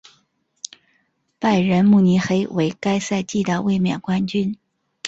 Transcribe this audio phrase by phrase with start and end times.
[1.37, 4.57] 拜仁慕尼黑为该赛季的卫冕冠军。